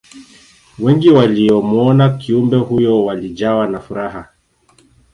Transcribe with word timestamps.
wengi 0.79 1.09
waliyomuona 1.09 2.09
kiumbe 2.09 2.57
huyo 2.57 3.05
walijawa 3.05 3.67
na 3.67 3.79
furaha 3.79 4.29